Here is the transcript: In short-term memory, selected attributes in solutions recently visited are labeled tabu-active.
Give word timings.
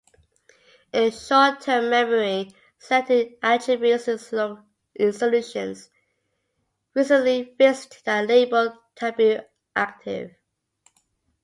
In 0.93 1.11
short-term 1.11 1.91
memory, 1.91 2.49
selected 2.79 3.33
attributes 3.43 4.07
in 4.07 4.17
solutions 5.13 5.89
recently 6.95 7.53
visited 7.59 8.01
are 8.07 8.23
labeled 8.25 8.73
tabu-active. 8.95 10.33